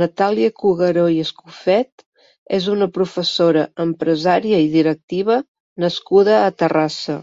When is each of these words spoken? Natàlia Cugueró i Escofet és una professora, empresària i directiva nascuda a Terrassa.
Natàlia 0.00 0.50
Cugueró 0.62 1.04
i 1.14 1.16
Escofet 1.22 2.04
és 2.58 2.68
una 2.74 2.90
professora, 2.98 3.66
empresària 3.88 4.62
i 4.68 4.72
directiva 4.78 5.42
nascuda 5.88 6.40
a 6.46 6.56
Terrassa. 6.62 7.22